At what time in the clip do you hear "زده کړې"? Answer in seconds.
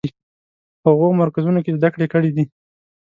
1.77-2.07